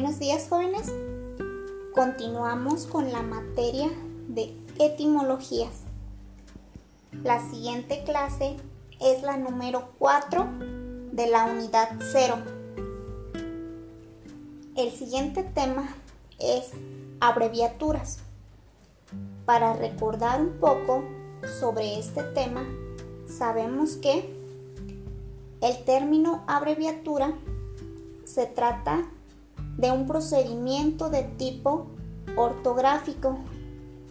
[0.00, 0.92] Buenos días jóvenes.
[1.92, 3.88] Continuamos con la materia
[4.28, 5.72] de etimologías.
[7.24, 8.58] La siguiente clase
[9.00, 10.46] es la número 4
[11.10, 12.36] de la unidad 0.
[14.76, 15.92] El siguiente tema
[16.38, 16.70] es
[17.18, 18.20] abreviaturas.
[19.46, 21.02] Para recordar un poco
[21.58, 22.64] sobre este tema,
[23.26, 24.32] sabemos que
[25.60, 27.34] el término abreviatura
[28.24, 29.17] se trata de
[29.86, 31.86] un procedimiento de tipo
[32.36, 33.38] ortográfico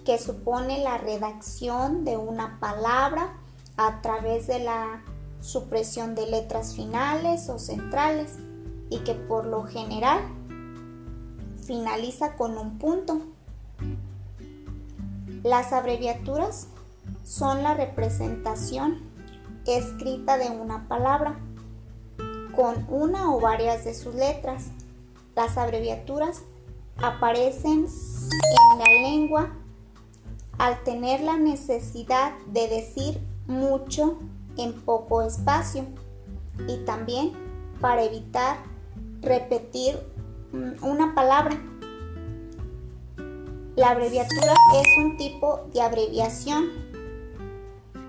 [0.06, 3.38] que supone la redacción de una palabra
[3.76, 5.04] a través de la
[5.42, 8.38] supresión de letras finales o centrales
[8.90, 10.22] y que por lo general
[11.66, 13.22] finaliza con un punto.
[15.44, 16.68] Las abreviaturas
[17.24, 19.02] son la representación
[19.66, 21.38] escrita de una palabra
[22.56, 24.72] con una o varias de sus letras.
[25.38, 26.42] Las abreviaturas
[26.98, 29.54] aparecen en la lengua
[30.58, 34.18] al tener la necesidad de decir mucho
[34.58, 35.86] en poco espacio
[36.68, 37.34] y también
[37.80, 38.58] para evitar
[39.22, 40.00] repetir
[40.54, 41.56] mm, una palabra.
[43.76, 46.72] La abreviatura es un tipo de abreviación.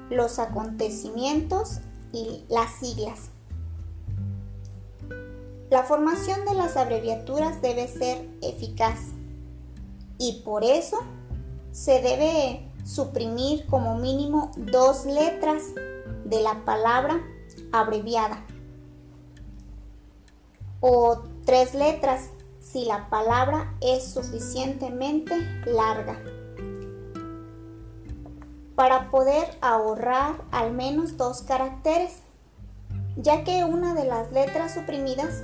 [0.08, 3.32] Los acontecimientos y las siglas.
[5.70, 8.98] La formación de las abreviaturas debe ser eficaz
[10.16, 10.96] y por eso
[11.72, 15.62] se debe suprimir como mínimo dos letras
[16.24, 17.20] de la palabra
[17.70, 18.46] abreviada
[20.80, 22.30] o tres letras
[22.60, 25.34] si la palabra es suficientemente
[25.66, 26.18] larga.
[28.74, 32.22] Para poder ahorrar al menos dos caracteres,
[33.16, 35.42] ya que una de las letras suprimidas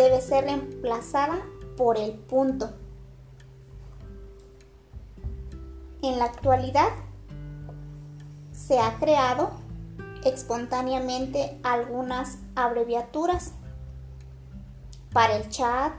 [0.00, 1.42] debe ser reemplazada
[1.76, 2.70] por el punto.
[6.00, 6.88] En la actualidad
[8.50, 9.50] se ha creado
[10.24, 13.52] espontáneamente algunas abreviaturas
[15.12, 15.92] para el chat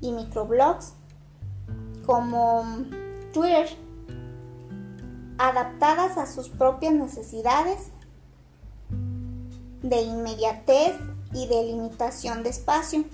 [0.00, 0.94] y microblogs
[2.04, 2.64] como
[3.32, 3.68] Twitter,
[5.38, 7.92] adaptadas a sus propias necesidades
[9.82, 10.96] de inmediatez
[11.32, 13.04] y de limitación de espacio.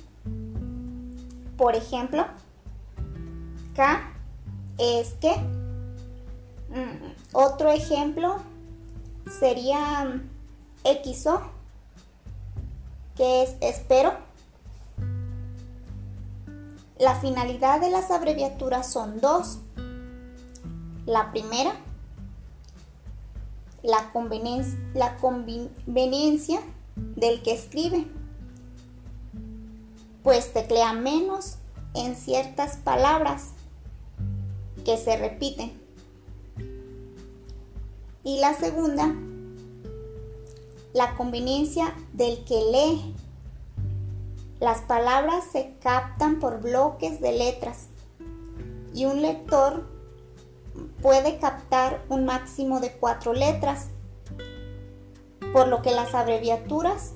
[1.57, 2.27] Por ejemplo,
[3.75, 4.13] K
[4.79, 5.35] es que.
[6.69, 8.37] Mm, otro ejemplo
[9.39, 10.21] sería
[10.85, 11.41] XO,
[13.17, 14.13] que es espero.
[16.99, 19.59] La finalidad de las abreviaturas son dos.
[21.05, 21.73] La primera,
[23.83, 26.61] la conveniencia
[26.97, 28.07] del que escribe,
[30.27, 31.59] pues teclea menos
[31.95, 33.53] en ciertas palabras
[34.85, 35.81] que se repiten.
[38.25, 39.15] Y la segunda,
[40.93, 43.15] la conveniencia del que lee.
[44.59, 47.87] Las palabras se captan por bloques de letras
[48.93, 49.87] y un lector
[51.03, 53.91] puede captar un máximo de cuatro letras
[55.53, 57.13] por lo que las abreviaturas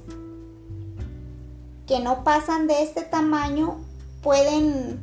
[1.90, 3.76] que no pasan de este tamaño
[4.22, 5.00] pueden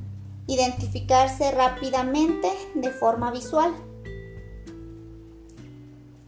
[0.48, 3.74] identificarse rápidamente de forma visual.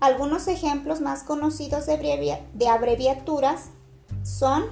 [0.01, 3.69] Algunos ejemplos más conocidos de, abreviaturas
[4.23, 4.65] son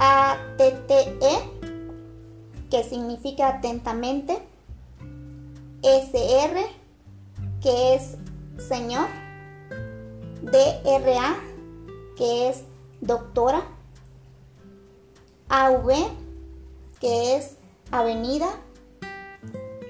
[0.00, 1.38] ATTE,
[2.68, 4.40] que significa atentamente,
[5.84, 6.66] SR,
[7.62, 8.16] que es
[8.58, 9.06] señor,
[10.42, 11.36] DRA,
[12.16, 12.64] que es
[13.00, 13.75] doctora,
[15.48, 15.90] AV,
[17.00, 17.56] que es
[17.90, 18.48] avenida,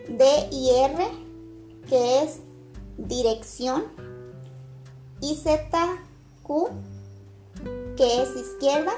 [0.09, 0.97] DIR,
[1.89, 2.41] que es
[2.99, 3.85] dirección,
[5.21, 6.71] y ZQ,
[7.97, 8.93] que es izquierda,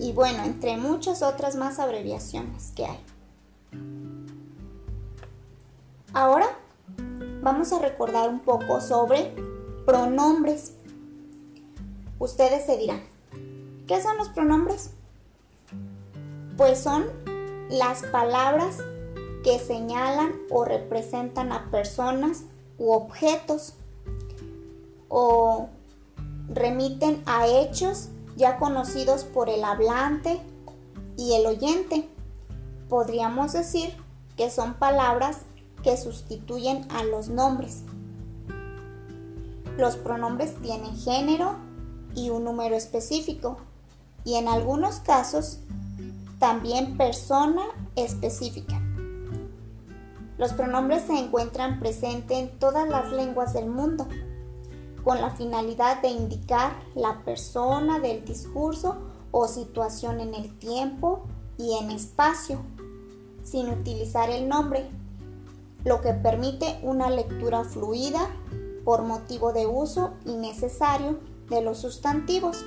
[0.00, 3.00] y bueno, entre muchas otras más abreviaciones que hay.
[6.12, 6.46] Ahora
[7.42, 9.34] vamos a recordar un poco sobre
[9.86, 10.74] pronombres.
[12.18, 13.02] Ustedes se dirán,
[13.86, 14.90] ¿qué son los pronombres?
[16.58, 17.06] Pues son
[17.70, 18.78] las palabras
[19.44, 22.42] que señalan o representan a personas
[22.78, 23.74] u objetos
[25.08, 25.68] o
[26.48, 30.40] remiten a hechos ya conocidos por el hablante
[31.16, 32.08] y el oyente.
[32.88, 33.94] Podríamos decir
[34.36, 35.42] que son palabras
[35.84, 37.82] que sustituyen a los nombres.
[39.76, 41.54] Los pronombres tienen género
[42.16, 43.58] y un número específico
[44.24, 45.60] y en algunos casos
[46.38, 47.62] también persona
[47.96, 48.80] específica.
[50.38, 54.06] Los pronombres se encuentran presentes en todas las lenguas del mundo,
[55.02, 58.96] con la finalidad de indicar la persona del discurso
[59.32, 61.24] o situación en el tiempo
[61.56, 62.60] y en espacio,
[63.42, 64.88] sin utilizar el nombre,
[65.84, 68.28] lo que permite una lectura fluida
[68.84, 71.18] por motivo de uso innecesario
[71.48, 72.64] de los sustantivos.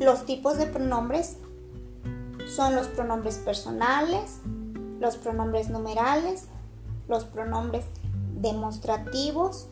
[0.00, 1.38] Los tipos de pronombres
[2.54, 4.38] son los pronombres personales,
[5.00, 6.46] los pronombres numerales,
[7.08, 7.84] los pronombres
[8.40, 9.68] demostrativos,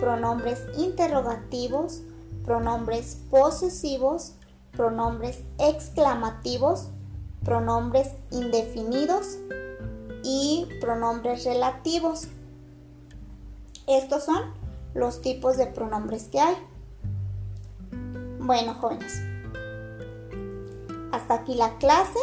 [0.00, 2.02] pronombres interrogativos,
[2.44, 4.34] pronombres posesivos,
[4.72, 6.88] pronombres exclamativos,
[7.44, 9.36] pronombres indefinidos
[10.24, 12.28] y pronombres relativos.
[13.86, 14.42] Estos son
[14.94, 16.56] los tipos de pronombres que hay.
[18.38, 19.31] Bueno, jóvenes,
[21.12, 22.18] hasta aquí la clase.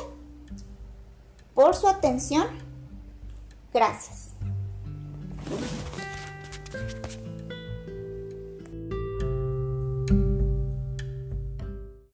[1.54, 2.48] Por su atención,
[3.74, 4.30] gracias.